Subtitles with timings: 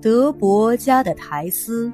[0.00, 1.92] 德伯家的苔丝，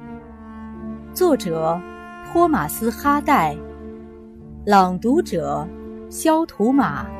[1.13, 1.79] 作者
[2.25, 3.55] 托马斯·哈代，
[4.65, 5.67] 朗读者
[6.09, 7.18] 肖图马。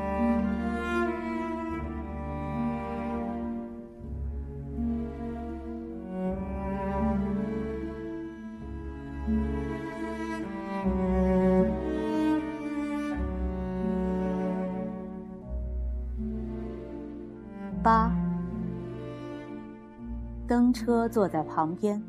[20.72, 22.02] 车坐在旁边，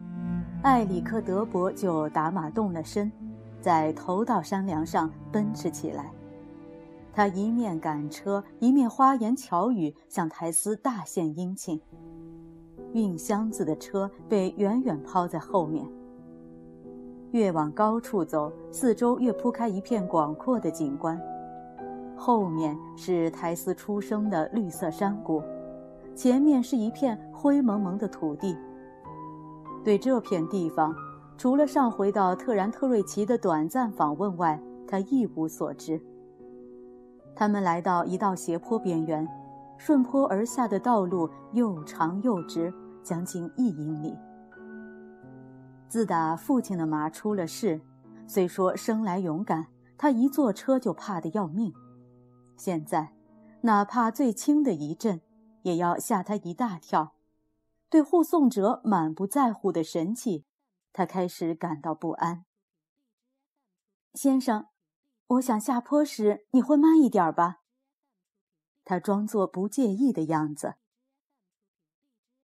[0.64, 3.12] 艾里克·德伯就打马动了身，
[3.60, 6.12] 在头道山梁上奔驰起来。
[7.14, 11.82] 他一面赶车，一面花言巧语向苔丝大献殷勤。
[12.94, 15.86] 运箱子的车被远远抛在后面。
[17.32, 21.20] 越往高处走，四周越铺开一片广阔的景观。
[22.16, 25.42] 后面是苔丝出生的绿色山谷。
[26.16, 28.58] 前面是一片灰蒙蒙的土地。
[29.84, 30.96] 对这片地方，
[31.38, 36.00] 除了上回到特然特瑞奇的短暂访问外，他一无所知。
[37.36, 39.28] 他们来到一道斜坡边缘，
[39.78, 44.16] 顺坡而下的道路又长又直，将近一英里。
[45.88, 47.82] 自打父亲的马出了事，
[48.28, 49.66] 虽说生来勇敢，
[49.98, 51.74] 他一坐车就怕得要命。
[52.56, 53.14] 现在，
[53.62, 55.20] 哪怕最轻的一震，
[55.64, 57.16] 也要吓他一大跳，
[57.90, 60.46] 对护送者满不在乎的神气，
[60.94, 62.46] 他开始感到不安。
[64.14, 64.68] 先生，
[65.28, 67.62] 我想下坡时你会慢一点吧？
[68.84, 70.76] 他装作不介意的样子。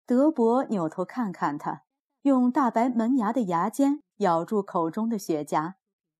[0.05, 1.85] 德伯扭头看看他，
[2.23, 5.75] 用大白门牙的牙尖咬住口中的雪茄，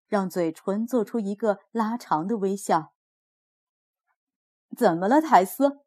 [0.07, 2.95] 让嘴唇做出一个拉长的微笑。
[4.75, 5.84] 怎么了，苔丝？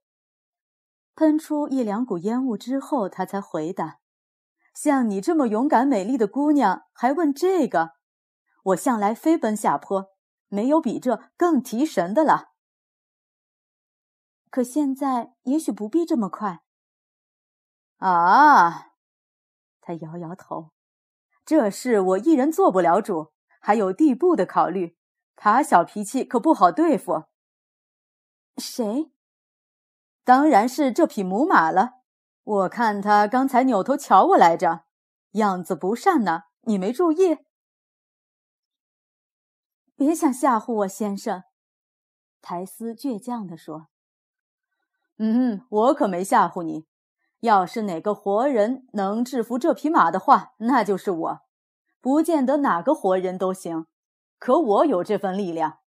[1.17, 3.97] 喷出一两股烟雾之后，他才回答
[4.75, 7.94] ：“像你这么勇敢美丽的姑娘，还问这个？
[8.66, 10.11] 我向来飞奔下坡，
[10.47, 12.51] 没有比这更提神的了。
[14.51, 16.61] 可现在也许不必这么快。”
[17.97, 18.91] 啊，
[19.81, 20.69] 他摇摇头
[21.44, 24.95] ：“这事我一人做不了主，还有地步的考虑。
[25.35, 27.23] 他小脾气可不好对付。”
[28.57, 29.11] 谁？
[30.27, 32.01] 当然是这匹母马了，
[32.43, 34.83] 我看他刚才扭头瞧我来着，
[35.31, 36.41] 样子不善呢。
[36.63, 37.38] 你没注意？
[39.95, 41.43] 别想吓唬我，先生。”
[42.43, 43.88] 苔丝倔强地说。
[45.17, 46.85] “嗯，我可没吓唬你。
[47.39, 51.39] 要是哪个活人能制服这匹马的话，那就是我。
[52.01, 53.88] 不见得哪个活人都行，
[54.38, 55.79] 可我有这份力量。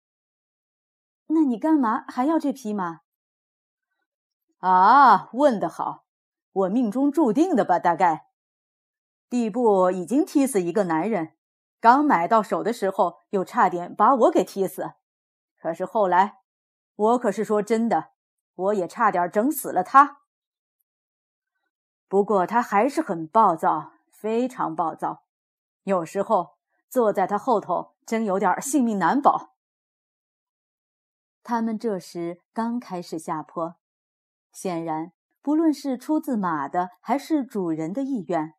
[1.26, 3.00] 那你干嘛还要这匹马？”
[4.58, 6.04] 啊，问得好！
[6.50, 7.78] 我命中注定的吧？
[7.78, 8.26] 大概，
[9.28, 11.36] 地步已经踢死一个男人，
[11.80, 14.94] 刚买到手的时候又差点把我给踢死。
[15.56, 16.40] 可是后来，
[16.96, 18.10] 我可是说真的，
[18.54, 20.22] 我也差点整死了他。
[22.08, 25.22] 不过他还是很暴躁，非常暴躁，
[25.84, 26.56] 有时候
[26.88, 29.54] 坐在他后头真有点性命难保。
[31.44, 33.76] 他们这时刚开始下坡。
[34.60, 38.54] 显然，不论是出自马的还是主人的意愿，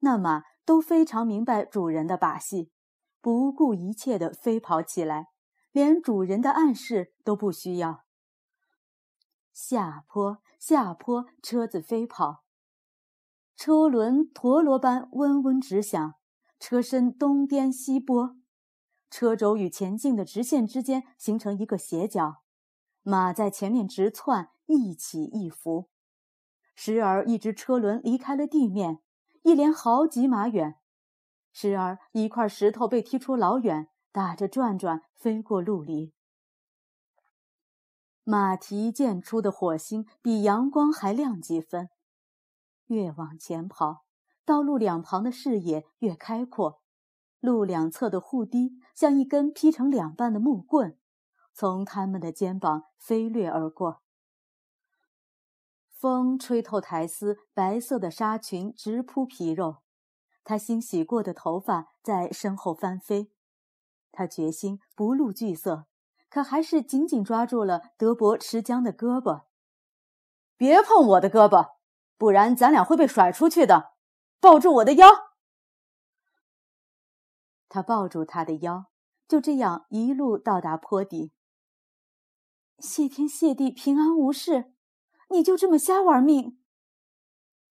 [0.00, 2.72] 那马都非常明白主人的把戏，
[3.20, 5.28] 不顾一切地飞跑起来，
[5.70, 8.02] 连主人的暗示都不需要。
[9.52, 12.42] 下坡，下坡，车子飞跑，
[13.54, 16.14] 车轮陀螺般嗡嗡直响，
[16.58, 18.36] 车身东颠西拨，
[19.08, 22.42] 车轴与前进的直线之间形成一个斜角，
[23.04, 24.50] 马在前面直窜。
[24.66, 25.88] 一起一伏，
[26.74, 29.00] 时而一只车轮离开了地面，
[29.42, 30.74] 一连好几码远；
[31.52, 36.12] 时而一块石头被踢出老远，打着转转飞过陆离。
[38.24, 41.90] 马蹄溅出的火星比阳光还亮几分。
[42.86, 44.04] 越往前跑，
[44.44, 46.80] 道路两旁的视野越开阔，
[47.38, 50.98] 路两侧的护堤像一根劈成两半的木棍，
[51.52, 54.02] 从他们的肩膀飞掠而过。
[55.96, 59.78] 风吹透苔丝白色的纱裙，直扑皮肉。
[60.44, 63.32] 她新洗过的头发在身后翻飞。
[64.12, 65.86] 她决心不露惧色，
[66.28, 69.44] 可还是紧紧抓住了德伯持缰的胳膊。
[70.56, 71.76] “别碰我的胳膊，
[72.18, 73.94] 不然咱俩会被甩出去的。”
[74.38, 75.06] 抱住我的腰。
[77.68, 78.86] 他抱住他的腰，
[79.26, 81.32] 就这样一路到达坡底。
[82.78, 84.75] 谢天谢地，平安无事，
[85.28, 86.58] 你就这么瞎玩命？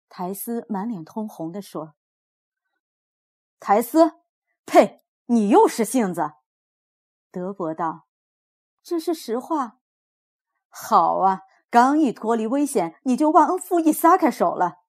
[0.10, 1.96] 苔丝满脸通红的说
[3.60, 4.14] ：“苔丝，
[4.66, 5.04] 呸！
[5.26, 6.34] 你又是性子。”
[7.32, 8.08] 德伯道
[8.84, 9.80] ：“这是实话。”
[10.70, 14.84] 好啊，刚一脱离危险，你就忘恩负义，撒开手了。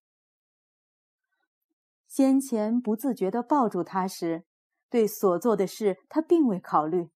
[2.06, 4.46] 先前不自觉的抱住他时，
[4.88, 7.10] 对所做的事他并未考虑。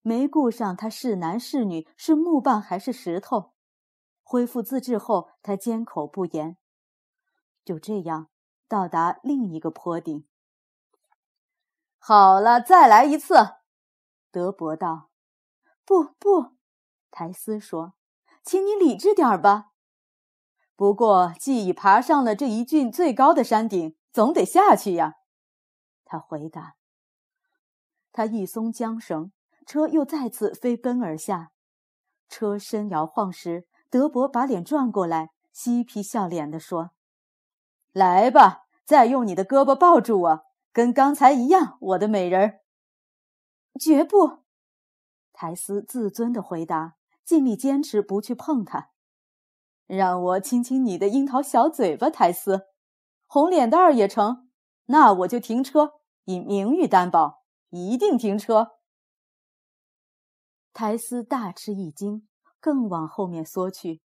[0.00, 3.52] 没顾上他是男是女，是木棒还是石头。
[4.32, 6.56] 恢复自制后，他缄口不言。
[7.66, 8.30] 就这样
[8.66, 10.26] 到达另一个坡顶。
[11.98, 13.34] 好了，再来一次。
[14.30, 15.10] 德伯道
[15.84, 16.56] ：“不不。”
[17.12, 17.92] 苔丝说
[18.42, 19.72] ：“请你理智点吧。
[20.76, 25.16] 不过既已爬上了这一郡最高的山顶，总得下去呀。”
[26.06, 26.76] 他回答。
[28.10, 29.30] 他一松缰绳。
[29.66, 31.52] 车又再次飞奔而下，
[32.30, 36.92] 车身摇晃时，德伯把脸转过来，嬉皮笑脸地说
[37.92, 42.60] ：“来吧，再用你的胳膊抱住我，跟刚才一样，我的美人。
[43.78, 44.44] ”“绝不！”
[45.34, 48.92] 苔丝自尊地回答，尽力坚持不去碰他。
[49.86, 52.68] “让我亲亲你的樱桃小嘴巴，苔丝，
[53.26, 54.48] 红脸蛋儿也成。
[54.86, 58.78] 那我就停车，以名誉担保，一定停车。”
[60.72, 62.26] 苔丝大吃一惊，
[62.62, 64.00] 更往后面缩去。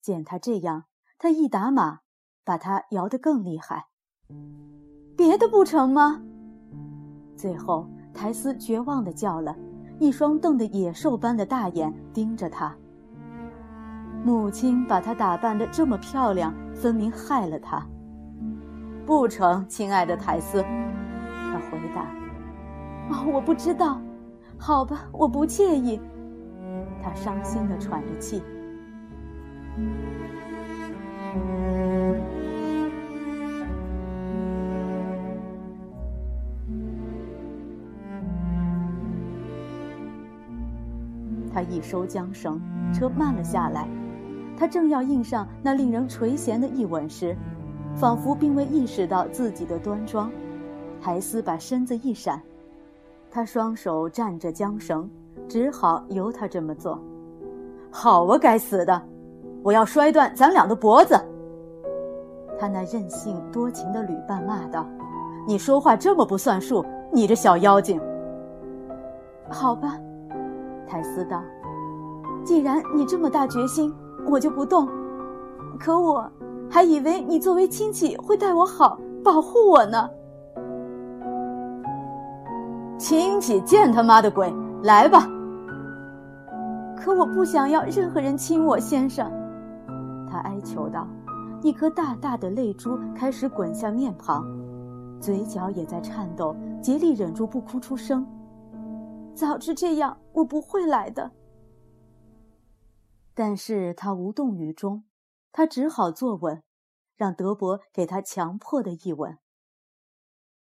[0.00, 0.84] 见他这样，
[1.18, 1.98] 他一打马，
[2.44, 3.88] 把他摇得更厉害。
[5.16, 6.22] 别的不成吗？
[7.36, 9.56] 最后，苔丝绝望地叫了，
[9.98, 12.74] 一双瞪得野兽般的大眼盯着他。
[14.24, 17.84] 母亲把她打扮得这么漂亮，分明害了她。
[19.04, 22.06] 不成，亲爱的苔丝，他回答
[23.10, 24.00] ：“哦，我不知道。”
[24.58, 26.00] 好吧，我不介意。
[27.08, 28.42] 他伤心的喘着气。
[41.50, 42.60] 他一收缰绳，
[42.92, 43.88] 车慢了下来。
[44.56, 47.34] 他正要应上那令人垂涎的一吻时，
[47.96, 50.30] 仿佛并未意识到自己的端庄，
[51.00, 52.42] 苔丝把身子一闪。
[53.30, 55.08] 他双手站着缰绳，
[55.48, 56.98] 只好由他这么做。
[57.90, 59.02] 好啊，该死的！
[59.62, 61.18] 我要摔断咱俩的脖子！
[62.58, 64.86] 他那任性多情的旅伴骂道
[65.46, 68.00] ：“你说话这么不算数，你这小妖精！”
[69.50, 69.98] 好吧，
[70.86, 71.42] 泰斯道
[72.44, 73.92] ：“既然你这么大决心，
[74.26, 74.88] 我就不动。
[75.80, 76.30] 可我
[76.70, 80.08] 还以为你作为亲戚会待我好，保护我呢。”
[82.98, 84.52] 亲戚见他妈的鬼！
[84.82, 85.26] 来吧。
[87.08, 89.32] 可我不想要任何人亲我，先生。
[90.30, 91.08] 他哀求道，
[91.62, 94.44] 一颗大大的泪珠开始滚向面庞，
[95.18, 98.26] 嘴角也在颤抖，竭力忍住不哭出声。
[99.34, 101.30] 早知这样，我不会来的。
[103.32, 105.04] 但是他无动于衷，
[105.50, 106.62] 他只好坐稳，
[107.16, 109.38] 让德伯给他强迫的一吻。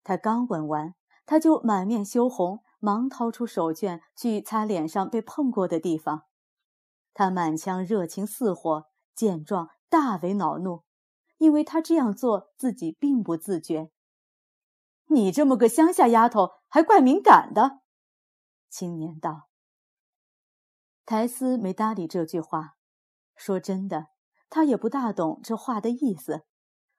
[0.05, 0.95] 他刚吻完。
[1.27, 6.23] 他就满面羞红，忙掏出手绢去擦脸上被碰过的地方。
[7.19, 10.85] 他满腔热情似火，见状大为恼怒，
[11.39, 13.91] 因为他这样做自己并不自觉。
[15.07, 17.81] 你这么个乡下丫头，还怪敏感的。”
[18.71, 19.49] 青年道。
[21.05, 22.77] 苔丝没搭理这句话。
[23.35, 24.11] 说真的，
[24.49, 26.45] 他也不大懂这话的意思，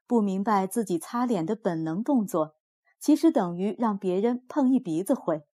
[0.05, 2.58] 不明白自己擦脸的本能动作。
[3.00, 5.48] 其实等于让别人碰一鼻子灰。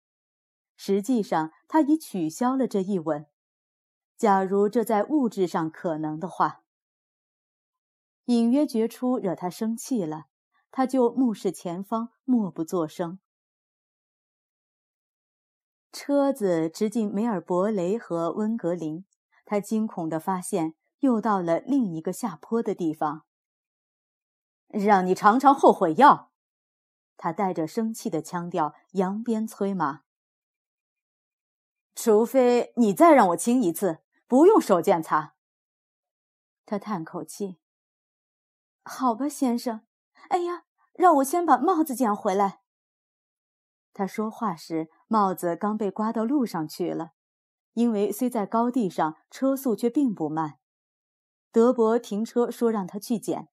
[0.75, 3.27] 实际上，他已取消了这一吻。
[4.17, 6.61] 假如这在物质上可能的话，
[8.25, 10.27] 隐约觉出惹他生气了，
[10.71, 13.19] 他就目视前方，默不作声。
[15.91, 19.05] 车子直进梅尔伯雷和温格林，
[19.45, 23.25] 他惊恐地发现又到了另一个下坡的地方。
[24.67, 26.31] 让你尝尝后悔药。
[27.17, 30.01] 他带着生气的腔调扬鞭催马。
[31.93, 33.99] 除非你再让我亲一次，
[34.35, 35.35] 不用手剑擦。
[36.65, 37.57] 他叹口气。
[38.83, 39.87] 好吧，先生。
[40.27, 42.59] 哎呀，让我先把帽子捡回来。
[43.93, 47.13] 他说话时，帽子刚被刮到路上去了。
[47.75, 50.59] 因为虽在高地上，车速却并不慢。
[51.53, 53.47] 德伯停车说让他去捡，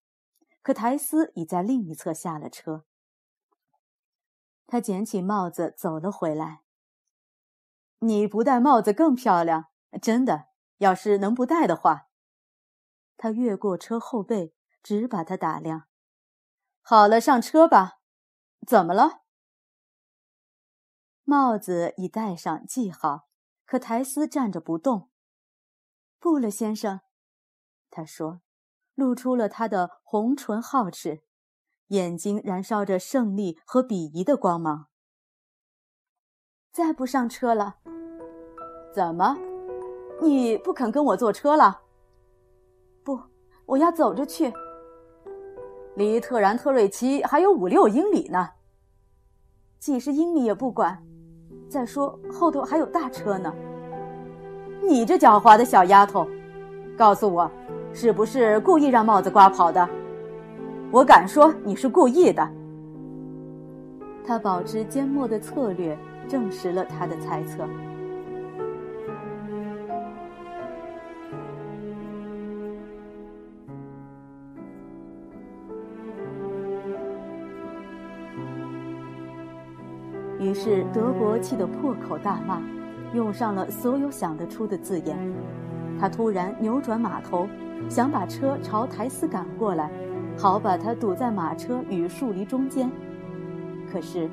[0.62, 2.84] 可苔丝已在另一侧下了车。
[4.66, 6.62] 他捡起帽子走了回来。
[8.00, 9.66] 你不戴帽子更漂亮，
[10.02, 10.48] 真的，
[10.82, 12.08] 要是能不带的话。
[13.16, 15.84] 他越过车后背，只把他打量。
[16.82, 18.00] 好了，上车吧。
[18.66, 19.22] 怎么了？
[21.22, 23.28] 帽子已戴上，系好，
[23.64, 25.08] 可苔丝站着不动。
[26.18, 27.00] 不了，先生，
[27.88, 28.40] 他说，
[28.94, 31.22] 露出了他的红唇皓齿，
[31.88, 34.88] 眼睛燃烧着胜利和鄙夷的光芒。
[36.72, 37.76] 再不上车了？
[38.92, 39.51] 怎么？
[40.22, 41.80] 你不肯跟我坐车了？
[43.02, 43.18] 不，
[43.66, 44.52] 我要走着去。
[45.96, 48.48] 离特然特瑞奇还有五六英里呢，
[49.80, 50.96] 几十英里也不管。
[51.68, 53.52] 再说后头还有大车呢。
[54.80, 56.24] 你这狡猾的小丫头，
[56.96, 57.50] 告诉我，
[57.92, 59.88] 是不是故意让帽子刮跑的？
[60.92, 62.48] 我敢说你是故意的。
[64.24, 65.98] 他保持缄默的策略，
[66.28, 67.66] 证实了他的猜测。
[80.42, 82.60] 于是德国气得破口大骂，
[83.14, 85.16] 用上了所有想得出的字眼。
[86.00, 87.48] 他突然扭转马头，
[87.88, 89.88] 想把车朝台斯赶过来，
[90.36, 92.90] 好把他堵在马车与树篱中间。
[93.90, 94.28] 可是，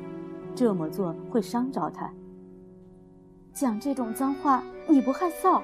[0.56, 2.10] 这么做会伤着他。
[3.54, 5.62] 讲这种脏话，你不害臊？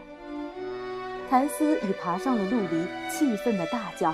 [1.27, 4.13] 台斯已爬上了路篱，气愤地大叫：“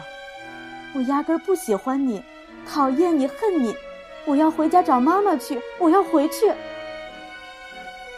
[0.95, 2.23] 我压根不喜欢你，
[2.65, 3.75] 讨厌你，恨你！”
[4.25, 5.59] 我要回家找妈妈去！
[5.79, 6.51] 我要回去。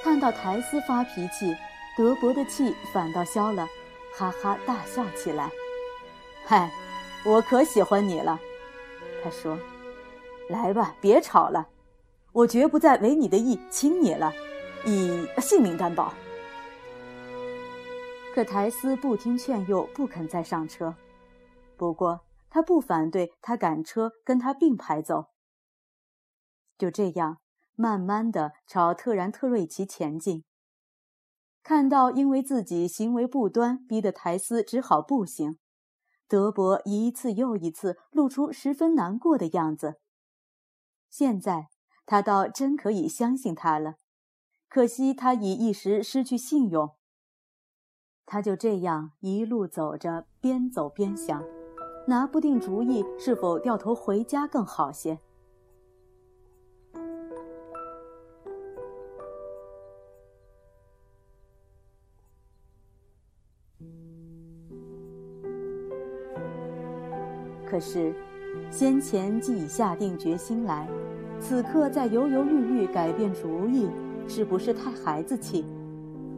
[0.03, 1.55] 看到苔丝发脾气，
[1.97, 3.67] 德伯的气反倒消了，
[4.13, 5.49] 哈哈大笑起来。
[6.45, 6.69] 嗨，
[7.25, 8.39] 我可喜欢你了，
[9.23, 9.57] 他说。
[10.49, 11.67] 来吧，别吵了，
[12.33, 14.33] 我绝不再违你的意亲你了，
[14.85, 16.13] 以性命担保。
[18.35, 20.93] 可苔丝不听劝诱，不肯再上车。
[21.77, 22.19] 不过
[22.49, 25.27] 他不反对他赶车跟他并排走。
[26.83, 27.37] 就这样，
[27.75, 30.43] 慢慢的朝特然特瑞奇前进。
[31.63, 35.57] 看到因为自己行为不端，逼得苔丝只好步行，
[36.27, 40.01] 德伯一次又一次露出十分难过的样子。
[41.09, 41.69] 现在
[42.05, 43.95] 他倒真可以相信他了，
[44.67, 46.89] 可惜他已一时失去信用。
[48.25, 51.45] 他就这样一路走着，边走边想，
[52.09, 55.21] 拿不定主意是否掉头回家更好些。
[67.73, 68.13] 可是，
[68.69, 70.87] 先前既已下定决心来，
[71.39, 73.89] 此刻再犹犹豫豫改变主意，
[74.27, 75.65] 是不是太孩子气？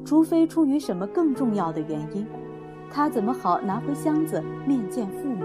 [0.05, 2.25] 除非出于什么更重要的原因，
[2.89, 5.43] 他怎么好拿回箱子面见父母，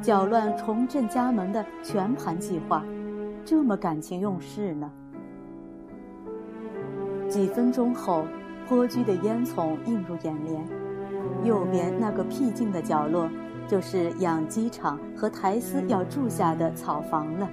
[0.00, 2.84] 搅乱重振家门的全盘计划？
[3.44, 4.88] 这么感情用事呢？
[7.28, 8.24] 几分钟后，
[8.68, 10.64] 颇居的烟囱映入眼帘，
[11.42, 13.28] 右边那个僻静的角落。
[13.70, 17.48] 就是养鸡场和苔丝要住下的草房了。